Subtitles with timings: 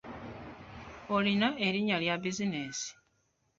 [1.17, 2.89] Olina erinnya lya buzinensi?